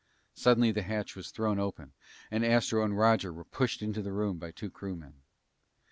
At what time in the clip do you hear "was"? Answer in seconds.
1.15-1.29